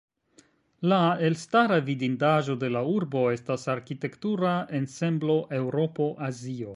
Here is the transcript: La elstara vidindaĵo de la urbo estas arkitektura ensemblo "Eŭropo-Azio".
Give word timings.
La 0.91 0.97
elstara 1.27 1.77
vidindaĵo 1.89 2.55
de 2.65 2.71
la 2.77 2.81
urbo 2.93 3.21
estas 3.35 3.65
arkitektura 3.77 4.55
ensemblo 4.81 5.37
"Eŭropo-Azio". 5.63 6.69